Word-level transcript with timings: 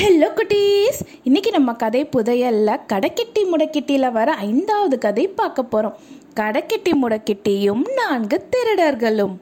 Hello 0.00 0.28
குட்டீஸ். 0.38 0.98
இன்னைக்கு 1.24 1.50
நம்ம 1.50 1.72
கதை 1.72 2.08
புதையல்ல 2.16 2.70
கடைக்கெட்டி 2.92 3.42
முடக்கிட்டியில் 3.52 4.12
வர 4.12 4.32
ஐந்தாவது 4.32 4.96
கதை 4.98 5.24
பார்க்க 5.28 5.62
போகிறோம் 5.62 5.96
கடைக்கெட்டி 6.40 6.92
முடக்கிட்டியும் 7.02 7.82
நான்கு 7.98 8.38
திருடர்களும். 8.52 9.34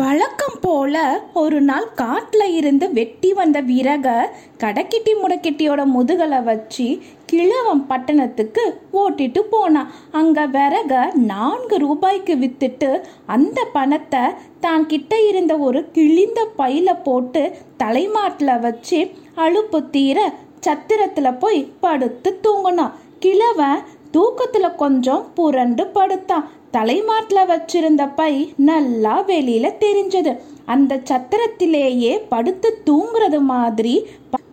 வழக்கம் 0.00 0.56
போல 0.60 0.94
ஒரு 1.34 1.60
நாள் 1.60 1.88
காட்டில் 1.94 2.54
இருந்து 2.54 2.92
வெட்டி 2.92 3.32
வந்த 3.32 3.60
விறக 3.62 4.14
கடைக்கிட்டி 4.58 5.12
முடக்கிட்டியோட 5.22 5.84
முதுகலை 5.96 6.42
வச்சு 6.42 6.86
கிழவன் 7.26 7.86
பட்டணத்துக்கு 7.86 8.64
ஓட்டிட்டு 8.92 9.40
போனான் 9.50 9.90
அங்க 10.10 10.46
விறக 10.46 11.14
நான்கு 11.14 11.76
ரூபாய்க்கு 11.76 12.34
வித்துட்டு 12.34 12.90
அந்த 13.26 13.58
பணத்தை 13.72 14.20
தான் 14.60 14.86
கிட்ட 14.86 15.20
இருந்த 15.26 15.56
ஒரு 15.58 15.80
கிழிந்த 15.90 16.40
பையில 16.58 16.90
போட்டு 17.02 17.42
தலைமாட்டில் 17.76 18.60
வச்சு 18.60 19.00
அழுப்பு 19.36 19.80
தீர 19.90 20.18
சத்திரத்துல 20.66 21.38
போய் 21.38 21.60
படுத்து 21.80 22.30
தூங்கினான். 22.42 22.94
கிழவன் 23.18 23.82
தூக்கத்துல 24.12 24.66
கொஞ்சம் 24.76 25.24
புரண்டு 25.34 25.86
படுத்தான். 25.86 26.48
தலைமாட்டில் 26.70 27.48
வச்சிருந்த 27.50 28.04
பை 28.16 28.32
நல்லா 28.56 29.14
வெளியில 29.26 29.66
தெரிஞ்சது. 29.84 30.32
அந்த 30.66 31.00
சத்திரத்திலேயே 31.10 32.12
படுத்து 32.28 32.70
தூங்குறது 32.86 33.40
மாதிரி 33.52 33.94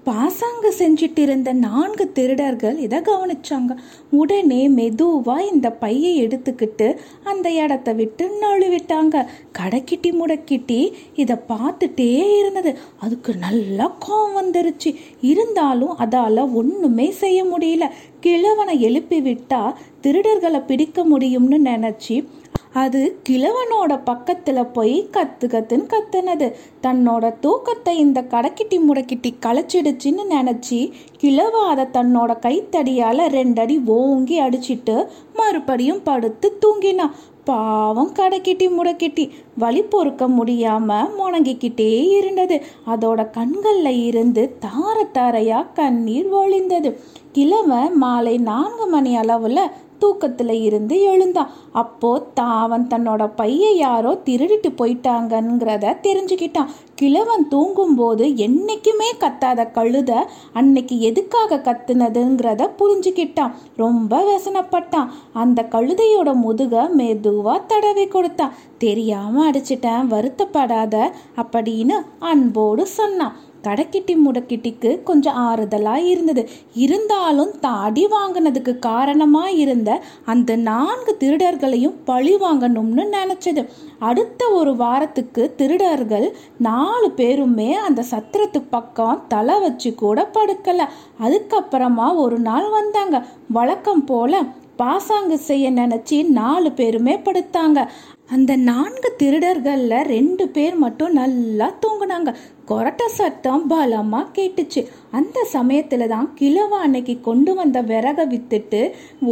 பாசாங்க 0.06 0.66
செஞ்சிட்டு 0.78 1.20
இருந்த 1.20 1.54
நான்கு 1.54 2.12
திருடர்கள் 2.12 2.78
இதை 2.78 3.00
கவனிச்சாங்க. 3.00 3.76
உடனே 4.10 4.70
மெதுவா 4.70 5.54
இந்த 5.54 5.72
பையை 5.72 6.28
எடுத்துக்கிட்டு 6.28 6.98
அந்த 7.24 7.52
இடத்த 7.52 7.94
விட்டு 7.94 8.32
நழுவிட்டாங்க. 8.42 9.26
கடைக்கிட்டி 9.60 10.12
முடக்கிட்டி 10.12 10.92
இதை 11.16 11.36
பார்த்துட்டே 11.48 12.38
இருந்தது. 12.38 12.78
அதுக்கு 13.00 13.34
நல்லா 13.36 13.98
கோவம் 14.08 14.38
வந்துருச்சு. 14.40 14.96
இருந்தாலும் 15.22 15.98
அதால 15.98 16.54
ஒண்ணுமே 16.54 17.12
செய்ய 17.12 17.44
முடியல. 17.44 17.88
கிழவனை 18.20 18.82
எழுப்பி 18.82 19.22
விட்டா 19.22 19.74
திருடர்களை 20.04 20.66
பிடிக்க 20.66 21.06
முடியும்னு 21.06 21.60
நினைச்சு 21.72 22.26
அது 22.74 23.20
கிழவனோட 23.30 23.94
பக்கத்துல 24.06 24.60
போய் 24.74 25.10
கத்து 25.14 25.46
கத்துன்னு 25.46 25.88
கத்துனது. 25.94 26.48
தன்னோட 26.84 27.34
தூக்கத்தை 27.40 27.98
இந்த 27.98 28.22
கடைக்கிட்டி 28.22 28.78
முடக்கிட்டி 28.88 29.32
களைச்சிடுச்சின்னு 29.46 30.24
நினச்சி 30.30 30.92
கிழவ 31.18 31.62
அதை 31.68 31.86
தன்னோட 31.94 32.32
கைத்தடியால 32.46 33.28
ரெண்டடி 33.38 33.78
ஓங்கி 33.86 34.42
அடிச்சிட்டு 34.42 35.08
மறுபடியும் 35.34 36.02
படுத்து 36.04 36.58
தூங்கினான் 36.62 37.14
பாவம் 37.46 38.12
கடைக்கிட்டி 38.14 38.68
முடக்கிட்டி. 38.78 39.30
வழி 39.58 39.82
பொறுக்க 39.84 40.28
முடியாம 40.28 40.90
முணங்கிக்கிட்டே 41.18 41.92
இருந்தது. 42.18 42.62
அதோட 42.88 43.22
கண்கள்ல 43.38 44.06
இருந்து 44.06 44.58
தார 44.66 44.98
தாரையா 45.14 45.66
கண்ணீர் 45.74 46.34
வழிந்தது. 46.34 46.92
கிழவன் 47.32 47.98
மாலை 47.98 48.38
நான்கு 48.38 48.88
மணி 48.88 49.18
அளவுல 49.18 49.60
தூக்கத்தில் 50.04 50.56
இருந்து 50.68 50.96
எழுந்தான். 51.12 51.52
அப்போ 51.82 52.12
அவன் 52.36 52.86
தன்னோட 52.92 53.24
பைய 53.36 53.66
யாரோ 53.86 54.12
திருடிட்டு 54.26 54.70
போயிட்டாங்கங்கிறத 54.80 55.94
தெரிஞ்சுக்கிட்டான். 56.08 56.72
கிழவன் 56.96 57.46
தூங்கும்போது 57.54 58.26
என்னைக்குமே 58.46 59.10
கத்தாத 59.24 59.62
கழுத 59.78 60.12
அன்னைக்கு 60.54 60.96
எதுக்காக 61.10 61.62
கத்துனதுங்கிறத 61.68 62.70
புரிஞ்சுக்கிட்டான். 62.80 63.56
ரொம்ப 63.84 64.22
வசனப்பட்டான். 64.30 65.10
அந்த 65.34 65.68
கழுதையோட 65.76 66.32
முதுக 66.46 66.86
மெதுவா 67.00 67.56
தடவி 67.68 68.06
கொடுத்தான். 68.08 68.56
தெரியாம 68.86 69.50
அடிச்சிட்டேன் 69.50 70.10
வருத்தப்படாத 70.14 70.96
அப்படின்னு 71.42 71.98
அன்போடு 72.32 72.86
சொன்னான். 73.00 73.36
கடைக்கிட்டி 73.64 74.16
முடக்கிட்டிக்கு 74.26 75.04
கொஞ்சம் 75.04 75.38
ஆறுதலாக 75.38 76.06
இருந்தது. 76.06 76.50
இருந்தாலும் 76.74 77.60
தாடி 77.60 78.08
வாங்கினதுக்கு 78.08 78.80
காரணமாக 78.80 79.52
இருந்த 79.52 80.02
அந்த 80.26 80.56
நான்கு 80.56 81.18
திருடர்களையும் 81.20 81.96
பழி 82.06 82.36
வாங்கணும்னு 82.36 83.06
நினச்சது. 83.18 83.68
அடுத்த 84.00 84.50
ஒரு 84.50 84.76
வாரத்துக்கு 84.76 85.54
திருடர்கள் 85.58 86.36
நாலு 86.58 87.12
பேருமே 87.12 87.74
அந்த 87.74 88.04
சத்திரத்து 88.12 88.62
பக்கம் 88.70 89.24
தலை 89.28 89.60
வச்சு 89.60 89.96
கூட 89.96 90.30
படுக்கலை. 90.34 90.86
அதுக்கப்புறமா 91.22 92.16
ஒரு 92.16 92.40
நாள் 92.40 92.70
வந்தாங்க. 92.70 93.26
வழக்கம் 93.50 94.04
போல 94.04 94.44
பாசாங்கு 94.76 95.38
செய்ய 95.38 95.72
நினச்சி 95.72 96.18
நாலு 96.30 96.72
பேருமே 96.72 97.16
படுத்தாங்க. 97.18 97.88
அந்த 98.32 98.56
நான்கு 98.56 99.16
திருடர்களில் 99.18 100.04
ரெண்டு 100.04 100.48
பேர் 100.48 100.76
மட்டும் 100.76 101.12
நல்லா 101.12 101.74
தூங்குனாங்க. 101.82 102.36
கொரட்ட 102.70 103.04
சத்தம் 103.18 103.64
பலமா 103.72 104.20
கேட்டுச்சு. 104.36 104.82
அந்த 105.18 105.40
சமயத்துல 105.54 106.08
தான் 106.14 106.28
கிழவா 106.40 106.78
அன்னைக்கு 106.86 107.16
கொண்டு 107.22 107.52
வந்த 107.56 107.78
விறக 107.82 108.26
வித்துட்டு 108.34 108.82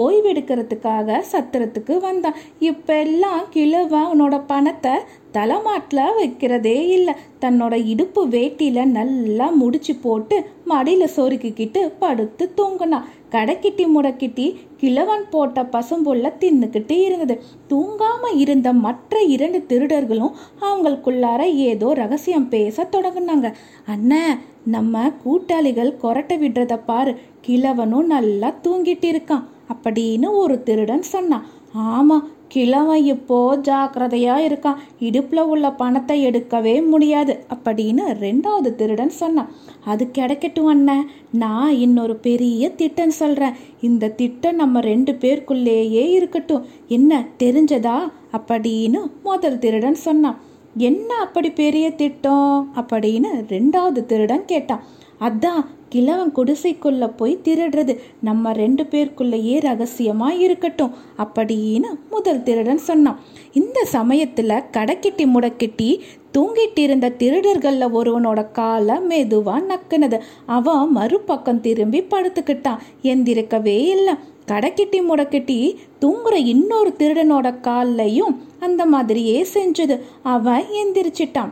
ஓய்வெடுக்கிறதுக்காக 0.06 1.22
சத்திரத்துக்கு 1.31 1.96
வந்தான். 2.08 2.40
இப்ப 2.70 2.97
எல்லாம் 3.06 4.12
உன்னோட 4.14 4.38
பணத்தை 4.47 4.94
தலைமாட்டில் 5.38 6.16
வைக்கிறதே 6.20 6.78
இல்லை. 6.97 7.14
தன்னோட 7.44 7.74
இடுப்பு 7.91 8.22
வேட்டியில் 8.28 8.94
நல்லா 8.97 9.47
முடிச்சு 9.62 9.94
போட்டு 10.06 10.38
மடியில் 10.72 11.14
சொருக்கிக்கிட்டு 11.16 11.81
படுத்து 12.02 12.46
தூங்கினான். 12.59 13.08
கடைக்கிட்டி 13.36 13.84
முடக்கிட்டி 13.96 14.46
கிழவன் 14.78 15.24
போட்ட 15.34 15.62
பசும்புள்ள 15.74 16.31
தின்னுக்கிட்டு 16.41 16.96
இருந்தது. 17.08 17.36
தூங்காமல் 17.72 18.38
இருந்த 18.44 18.70
மற்ற 18.86 19.22
இரண்டு 19.36 19.59
திருடர்களும் 19.70 20.36
அவங்களுக்குள்ளார 20.68 21.41
ஏதோ 21.70 21.90
ரகசியம் 22.02 22.50
பேச 22.50 22.86
சொன்னாங்க 23.22 23.54
அண்ணன் 23.86 24.40
நம்ம 24.66 25.12
கூட்டாளிகள் 25.24 25.98
கொரட்டை 26.04 26.36
விடுறத 26.44 26.80
பாரு. 26.86 27.16
கிழவனும் 27.48 28.06
நல்லா 28.06 28.54
தூங்கிட்டு 28.64 29.08
இருக்கான் 29.14 29.44
அப்படின்னு 29.74 30.28
ஒரு 30.32 30.64
திருடன் 30.64 31.02
சொன்னான். 31.02 31.46
ஆமா 31.78 32.24
கிழவன் 32.48 33.04
இப்போ 33.04 33.58
ஜாக்கிரதையா 33.58 34.36
இருக்கான். 34.48 34.76
இடுப்புல 35.00 35.40
உள்ள 35.40 35.72
பணத்தை 35.72 36.26
எடுக்கவே 36.26 36.88
முடியாது 36.88 37.40
அப்படின்னு 37.54 38.02
ரெண்டாவது 38.20 38.76
திருடன் 38.76 39.09
சொன்னான். 39.09 39.52
அது 39.86 40.12
கிடைக்கட்டும் 40.14 40.66
அண்ணன் 40.66 41.09
நான் 41.32 41.74
இன்னொரு 41.74 42.16
பெரிய 42.16 42.70
திட்டம் 42.70 43.09
சொல்றேன். 43.09 43.53
இந்த 43.82 44.09
திட்டம் 44.09 44.56
நம்ம 44.56 44.80
ரெண்டு 44.80 45.12
பேருக்குள்ளேயே 45.12 46.09
இருக்கட்டும். 46.09 46.66
என்ன 46.88 47.26
தெரிஞ்சதா? 47.40 47.98
அப்படின்னு 48.38 49.12
முதல் 49.24 49.59
திருடன் 49.59 49.96
சொன்னான். 49.96 50.40
என்ன 50.78 51.14
அப்படி 51.14 51.52
பெரிய 51.52 51.92
திட்டம்? 51.92 52.72
அப்படின்னு 52.76 53.28
ரெண்டாவது 53.50 54.06
திருடன் 54.06 54.46
கேட்டான். 54.46 54.84
அதான் 55.20 55.66
கிழவன் 55.90 56.34
குடிசைக்குள்ள 56.36 57.08
போய் 57.08 57.40
திருடுறது. 57.44 57.98
நம்ம 58.22 58.54
ரெண்டு 58.54 58.84
பேருக்குள்ளேயே 58.84 59.59
ரகசியமா 59.59 60.30
இருக்கட்டும் 60.40 60.94
அப்படின்னு 61.18 61.86
முதல் 62.09 62.44
திருடன் 62.44 62.78
சொன்னான். 62.78 63.20
இந்த 63.52 63.88
சமயத்துல 63.92 64.64
கடைக்கிட்டி 64.72 65.26
முடக்கிட்டி 65.26 66.00
தூங்கிட்டு 66.38 66.80
இருந்த 66.80 67.09
திருடர்கள்ல 67.09 67.90
ஒருவனோட 67.94 68.52
காலை 68.52 68.96
மெதுவா 68.96 69.62
நக்குனது. 69.70 70.20
அவன் 70.46 70.90
மறுபக்கம் 70.90 71.62
திரும்பி 71.62 72.02
படுத்துக்கிட்டான். 72.02 72.78
எந்திருக்கவே 73.03 73.78
இல்லை. 73.78 74.14
கடைக்கிட்டி 74.47 75.02
முடக்கிட்டி 75.09 75.75
தூங்குற 76.02 76.34
இன்னொரு 76.34 76.94
திருடனோட 76.97 77.56
கால்லையும் 77.62 78.38
அந்த 78.59 78.85
மாதிரியே 78.85 79.47
செஞ்சது. 79.53 80.00
அவன் 80.24 80.66
எந்திரிச்சிட்டான். 80.74 81.52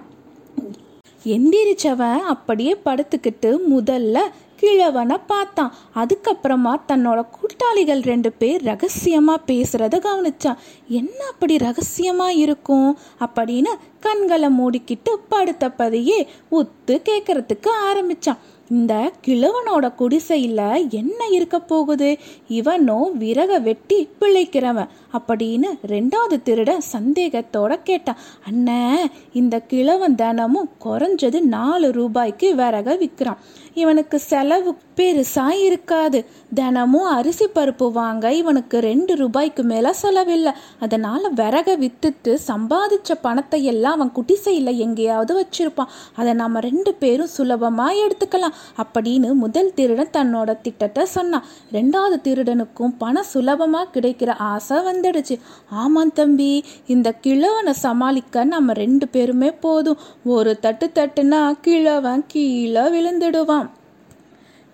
எந்திரிச்சவன் 1.26 2.18
அப்படியே 2.18 2.78
படுத்துக்கிட்டு 2.86 3.58
முதல்ல 3.72 4.20
கிழவனை 4.56 5.18
பார்த்தான். 5.28 5.74
அதுக்கப்புறமா 5.96 6.76
தன்னோட 6.88 7.26
கூட்டாளிகள் 7.40 8.00
ரெண்டு 8.00 8.32
பேர் 8.32 8.64
ரகசியமா 8.64 9.36
பேசுறத 9.48 10.06
கவனிச்சான். 10.06 10.58
என்ன 10.88 11.26
அப்படி 11.32 11.56
ரகசியமா 11.56 12.28
இருக்கும்? 12.28 12.98
அப்படின்னு 13.20 13.68
கண்களை 14.00 14.50
மூடிக்கிட்டு 14.50 15.16
படுத்தப்பதையே 15.32 16.26
உத்து 16.52 16.92
கேட்கறதுக்கு 16.92 17.70
ஆரம்பிச்சான். 17.94 18.38
இந்த 18.72 19.12
கிழவனோட 19.28 19.96
குடிசையில் 19.96 20.90
என்ன 20.90 21.28
இருக்க 21.28 21.60
போகுது? 21.60 22.18
இவனோ 22.50 22.98
விறக 23.20 23.62
வெட்டி 23.62 24.08
பிழைக்கிறவன். 24.20 24.90
அப்படின்னு 25.14 25.70
ரெண்டாவது 25.88 26.36
திருட 26.46 26.72
சந்தேகத்தோட 26.92 27.80
கேட்டான் 27.84 28.18
அண்ணன் 28.48 29.12
இந்த 29.34 29.60
கிழவன் 29.60 30.16
தினமும் 30.16 30.70
குறைஞ்சது 30.86 31.40
நாலு 31.42 31.92
ரூபாய்க்கு 31.92 32.56
விறக 32.56 32.96
விற்கிறான் 32.98 33.42
இவனுக்கு 33.74 34.20
செலவு 34.20 34.76
பெருசா 34.96 35.48
இருக்காது. 35.50 36.26
தினமும் 36.54 37.10
அரிசி 37.18 37.46
பருப்பு 37.56 37.92
வாங்க 37.92 38.34
இவனுக்கு 38.34 38.80
ரெண்டு 38.80 39.16
ரூபாய்க்கு 39.16 39.64
மேல 39.64 39.94
செலவில்லை. 39.94 40.52
அதனால 40.80 41.30
விறக 41.30 41.78
வித்துட்டு 41.78 42.38
சம்பாதிச்ச 42.48 43.12
பணத்தை 43.22 43.64
எல்லாம் 43.64 43.94
அவன் 43.94 44.12
குடிசையில் 44.12 44.78
எங்கேயாவது 44.78 45.34
வச்சிருப்பான். 45.42 45.94
அதை 46.16 46.34
நாம 46.34 46.60
ரெண்டு 46.60 46.94
பேரும் 46.94 47.36
சுலபமா 47.38 47.88
எடுத்துக்கலாம். 48.06 48.58
அப்படின்னு 48.82 49.34
முதல் 49.34 49.74
திருடன் 49.74 50.14
தன்னோட 50.14 50.62
திட்டத்தை 50.62 51.06
சொன்னான். 51.06 51.46
ரெண்டாவது 51.72 52.18
திருடனுக்கும் 52.24 52.96
பணம் 52.98 53.32
சுலபமா 53.34 53.84
கிடைக்கிற 53.94 54.30
ஆசை 54.38 54.78
வந்துடுச்சு. 54.78 55.40
ஆமாம் 55.70 56.14
தம்பி 56.14 56.64
இந்த 56.88 57.12
கிழவனை 57.12 57.74
சமாளிக்க 57.74 58.44
நம்ம 58.44 58.74
ரெண்டு 58.74 59.08
பேருமே 59.08 59.52
போதும். 59.52 59.98
ஒரு 60.24 60.60
தட்டு 60.60 60.92
தட்டுனா 60.94 61.42
கிழவன் 61.62 62.24
கீழே 62.28 62.82
விழுந்துடுவான். 62.96 63.70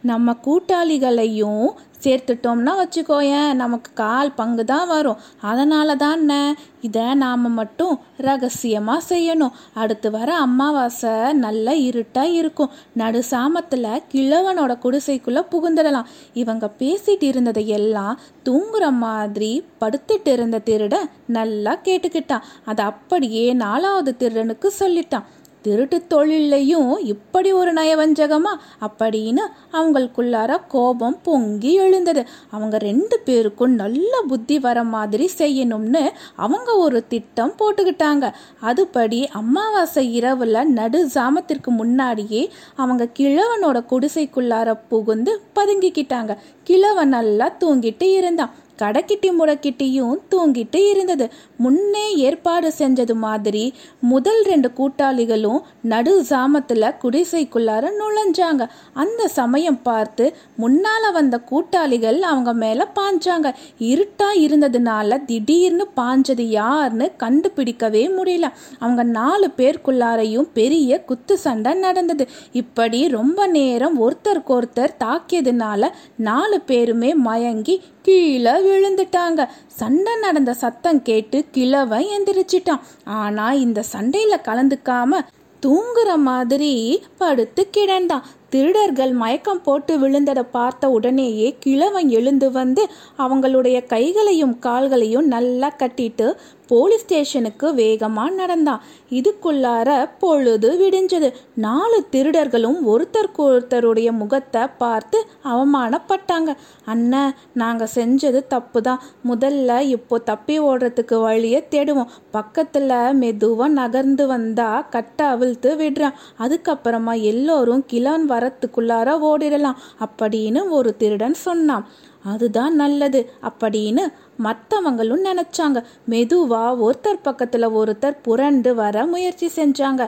நம்ம 0.10 0.36
கூட்டாளிகளையும் 0.46 1.68
சேர்த்துட்டோம்னா 2.04 2.72
வச்சுக்கோயேன் 2.80 3.54
நமக்கு 3.60 3.90
கால் 4.00 4.31
பங்கு 4.40 4.63
தான் 4.72 4.88
வரும். 4.88 5.22
அதனால 5.52 5.96
தானே 5.96 6.42
இதை 6.88 7.06
நாம் 7.22 7.46
மட்டும் 7.60 7.96
ரகசியமாக 8.28 9.06
செய்யணும். 9.10 9.56
அடுத்து 9.74 10.10
வர 10.16 10.30
அமாவாசை 10.46 11.13
நல்ல 11.46 11.75
இருட்டாக 11.88 12.36
இருக்கும். 12.42 12.74
நடு 13.02 13.22
சாமத்தில் 13.31 14.04
கிழவனோட 14.13 14.74
குடிசைக்குள்ளே 14.84 15.44
புகுந்துடலாம். 15.54 16.12
இவங்க 16.34 16.69
பேசிட்டு 16.80 17.28
இருந்ததை 17.31 17.63
எல்லாம் 17.80 18.19
தூங்குற 18.50 18.92
மாதிரி 19.06 19.52
படுத்துட்டு 19.81 20.34
இருந்த 20.38 20.60
திருட 20.69 20.98
நல்லா 21.38 21.75
கேட்டுக்கிட்டான். 21.88 22.46
அதை 22.66 22.86
அப்படியே 22.92 23.48
நாலாவது 23.63 24.13
திருடனுக்கு 24.19 24.69
சொல்லிட்டான். 24.80 25.28
திருட்டு 25.65 26.07
தொழிலையும் 26.07 26.97
இப்படி 27.00 27.51
ஒரு 27.51 27.73
நயவஞ்சகமா? 27.73 28.51
அப்படின்னு 28.81 29.41
அவங்களுக்குள்ளார 29.73 30.62
கோபம் 30.67 31.19
பொங்கி 31.23 31.73
எழுந்தது. 31.73 32.25
அவங்க 32.51 32.77
ரெண்டு 32.77 33.19
பேருக்கும் 33.19 33.73
நல்ல 33.73 34.21
புத்தி 34.27 34.59
வர 34.59 34.83
மாதிரி 34.83 35.29
செய்யணும்னு 35.38 36.09
அவங்க 36.35 36.75
ஒரு 36.75 37.07
திட்டம் 37.07 37.53
போட்டுக்கிட்டாங்க. 37.59 38.33
அதுபடி 38.62 39.27
அமாவாசை 39.27 40.21
இரவுல 40.21 40.63
நடு 40.63 41.06
ஜாமத்திற்கு 41.06 41.68
முன்னாடியே 41.68 42.51
அவங்க 42.75 43.07
கிழவனோட 43.19 43.83
குடிசைக்குள்ளார 43.91 44.77
புகுந்து 44.89 45.41
பதுங்கிக்கிட்டாங்க. 45.56 46.38
கிழவன் 46.63 47.09
நல்லா 47.09 47.56
தூங்கிட்டு 47.59 48.03
இருந்தான். 48.03 48.53
கடைக்கிட்டி 48.81 49.30
முடக்கிட்டியும் 49.39 50.16
தூங்கிட்டு 50.31 50.89
இருந்தது. 50.89 51.30
முன்னே 51.57 52.16
ஏற்பாடு 52.16 52.72
செஞ்சது 52.77 53.13
மாதிரி 53.13 53.74
முதல் 54.00 54.44
ரெண்டு 54.44 54.72
கூட்டாளிகளும் 54.77 55.60
நடு 55.81 56.25
சாமத்தில் 56.30 56.95
குடிசைக்குள்ளார 57.04 57.89
நுழைஞ்சாங்க. 58.00 58.68
அந்த 58.94 59.27
சமயம் 59.27 59.81
பார்த்து 59.81 60.36
முன்னால 60.57 61.12
வந்த 61.13 61.39
கூட்டாளிகள் 61.39 62.22
அவங்க 62.22 62.54
மேல 62.54 62.88
பாஞ்சாங்க. 62.95 63.54
இருட்டா 63.80 64.30
இருந்ததுனால 64.36 65.25
திடீர்னு 65.25 65.88
பாஞ்சது 65.95 66.42
யாருன்னு 66.42 67.12
கண்டுபிடிக்கவே 67.19 68.04
முடியல. 68.18 68.50
அவங்க 68.80 69.04
நாலு 69.04 69.50
பேருக்குள்ளாரையும் 69.57 70.48
பெரிய 70.54 71.04
குத்து 71.04 71.38
சண்டை 71.38 71.74
நடந்தது. 71.74 72.28
இப்படி 72.51 73.07
ரொம்ப 73.07 73.48
நேரம் 73.48 74.01
ஒருத்தருக்கு 74.01 74.54
ஒருத்தர் 74.57 74.95
தாக்கியதுனால 75.04 75.89
நாலு 76.16 76.62
பேருமே 76.62 77.13
மயங்கி 77.13 77.81
கீழே 78.01 78.64
விழுந்துட்டாங்க. 78.65 79.41
சண்டை 79.67 80.13
நடந்த 80.19 80.53
சத்தம் 80.53 81.01
கேட்டு 81.01 81.45
கிழவன் 81.51 82.12
எந்திரிச்சிட்டான். 82.17 82.83
ஆனா 83.06 83.47
இந்த 83.65 83.83
சண்டையில 83.91 84.38
கலந்துக்காம 84.50 85.21
தூங்குற 85.65 86.15
மாதிரி 86.29 86.73
படுத்து 87.17 87.62
கிடந்தான். 87.77 88.25
திருடர்கள் 88.56 89.13
மயக்கம் 89.22 89.62
போட்டு 89.63 89.94
விழுந்ததை 90.02 90.44
பார்த்த 90.52 90.90
உடனேயே 90.98 91.48
கிழவன் 91.63 92.10
எழுந்து 92.18 92.48
வந்து 92.52 92.84
அவங்களுடைய 93.24 93.78
கைகளையும் 93.94 94.57
கால்களையும் 94.66 95.31
நல்லா 95.36 95.69
கட்டிட்டு 95.81 96.28
போலீஸ் 96.69 97.04
ஸ்டேஷனுக்கு 97.04 97.68
வேகமாக 97.80 98.30
நடந்தான். 98.30 98.84
இதுக்குள்ளார 99.18 99.90
பொழுது 100.22 100.69
விடிஞ்சது. 100.80 101.28
நாலு 101.66 101.98
திருடர்களும் 102.13 102.80
ஒருத்தருக்கு 102.92 103.42
ஒருத்தருடைய 103.50 104.10
முகத்தை 104.22 104.63
பார்த்து 104.78 105.18
அவமானப்பட்டாங்க. 105.52 106.54
அண்ணன் 106.86 107.36
நாங்கள் 107.62 107.92
செஞ்சது 107.96 108.42
தப்பு 108.54 108.81
தான் 108.81 109.04
முதல்ல 109.31 109.80
இப்போ 109.96 110.18
தப்பி 110.31 110.56
ஓடுறதுக்கு 110.69 111.19
வழியை 111.22 111.62
தேடுவோம். 111.75 112.13
பக்கத்தில் 112.38 112.96
மெதுவாக 113.22 113.69
நகர்ந்து 113.81 114.28
வந்தால் 114.34 114.88
கட்டை 114.96 115.28
அவிழ்த்து 115.36 115.72
விடுறான். 115.84 116.18
அதுக்கப்புறமா 116.46 117.16
எல்லோரும் 117.34 117.86
கிழவன் 117.94 118.28
மரத்துக்குள்ளார 118.45 119.18
ஓடிடலாம். 119.21 119.75
அப்படின்னு 120.00 120.69
ஒரு 120.69 120.97
திருடன் 120.97 121.33
சொன்னான். 121.33 121.88
அதுதான் 122.33 122.75
நல்லது 122.75 123.22
அப்படின்னு 123.50 124.06
மற்றவங்களும் 124.45 125.25
நினச்சாங்க. 125.25 125.80
மெதுவாக 126.06 126.80
ஒருத்தர் 126.86 127.25
பக்கத்தில் 127.27 127.68
ஒருத்தர் 127.80 128.18
புரண்டு 128.22 128.75
வர 128.75 129.06
முயற்சி 129.06 129.48
செஞ்சாங்க. 129.56 130.04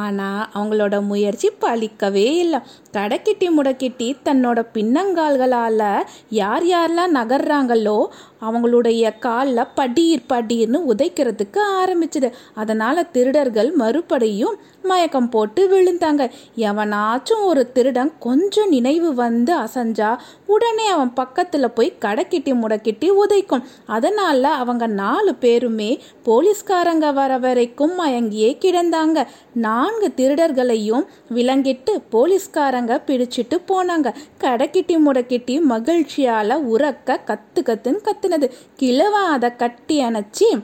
ஆனால் 0.00 0.48
அவங்களோட 0.54 0.96
முயற்சி 1.02 1.48
பழிக்கவே 1.60 2.26
இல்லை. 2.44 2.60
கடைக்கிட்டி 2.92 3.48
முடக்கிட்டி 3.58 4.08
தன்னோட 4.24 4.58
பின்னங்கால்களால் 4.74 6.04
யார் 6.40 6.66
யாரெல்லாம் 6.72 7.16
நகர்றாங்களோ 7.18 7.98
அவங்களுடைய 8.46 9.18
காலில் 9.18 9.70
படீர் 9.78 10.28
படீர்னு 10.32 10.78
உதைக்கிறதுக்கு 10.92 11.60
ஆரம்பிச்சுது. 11.80 12.28
அதனால் 12.54 13.10
திருடர்கள் 13.10 13.70
மறுபடியும் 13.72 14.58
மயக்கம் 14.82 15.28
போட்டு 15.28 15.62
விழுந்தாங்க. 15.72 16.22
எவனாச்சும் 16.68 17.44
ஒரு 17.44 17.64
திருடன் 17.72 18.12
கொஞ்சம் 18.18 18.68
நினைவு 18.68 19.10
வந்து 19.14 19.54
அசைஞ்சா 19.56 20.10
உடனே 20.46 20.86
அவன் 20.86 21.12
பக்கத்தில் 21.12 21.59
போய் 21.68 21.96
கடைக்கிட்டி 22.00 22.54
முடக்கிட்டி 22.54 23.10
உதைக்கும். 23.22 23.62
அதனால 23.86 24.48
அவங்க 24.48 24.86
நாலு 24.86 25.34
பேருமே 25.34 26.02
போலீஸ்காரங்க 26.24 27.12
வர 27.12 27.38
வரைக்கும் 27.38 28.00
மயங்கியே 28.00 28.56
கிடந்தாங்க. 28.58 29.26
நான்கு 29.52 30.12
திருடர்களையும் 30.16 31.06
விலங்கிட்டு 31.34 32.02
போலீஸ்காரங்க 32.12 33.00
பிடிச்சிட்டு 33.06 33.60
போனாங்க. 33.68 34.14
கடைக்கிட்டி 34.40 34.98
முடக்கிட்டி 35.06 35.60
மகிழ்ச்சியால 35.68 36.58
உறக்க 36.72 37.16
கத்து 37.26 37.60
கத்துன்னு 37.62 38.10
கத்துனது. 38.10 38.50
கிழவ 38.76 39.18
அதை 39.18 39.56
கட்டி 39.56 40.04
அணைச்சி 40.04 40.62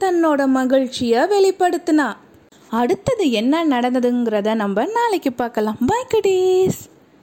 தன்னோட 0.00 0.46
மகிழ்ச்சியை 0.46 1.22
வெளிப்படுத்தினா. 1.22 2.16
அடுத்தது 2.70 3.30
என்ன 3.30 3.64
நடந்ததுங்கிறத 3.66 4.54
நம்ம 4.54 4.84
நாளைக்கு 4.84 5.32
பார்க்கலாம். 5.32 5.76
பாய் 5.86 6.06
கடீஸ் 6.08 6.94